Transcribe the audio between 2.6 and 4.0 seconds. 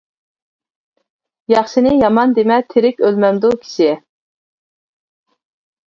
تىرىك ئۆلمەمدۇ كىشى.